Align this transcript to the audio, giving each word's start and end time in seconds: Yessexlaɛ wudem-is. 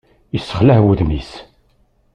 Yessexlaɛ 0.33 0.79
wudem-is. 0.83 1.31